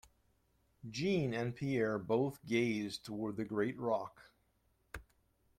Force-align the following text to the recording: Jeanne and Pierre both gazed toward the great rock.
Jeanne 0.89 1.31
and 1.31 1.55
Pierre 1.55 1.99
both 1.99 2.43
gazed 2.47 3.05
toward 3.05 3.37
the 3.37 3.45
great 3.45 3.77
rock. 3.77 4.31